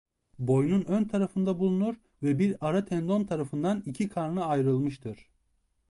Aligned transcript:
Boynun 0.39 0.81
ön 0.87 1.03
tarafında 1.05 1.59
bulunur 1.59 1.95
ve 2.23 2.39
bir 2.39 2.55
ara 2.61 2.85
tendon 2.85 3.23
tarafından 3.23 3.81
iki 3.85 4.09
karna 4.09 4.45
ayrılmıştır. 4.45 5.29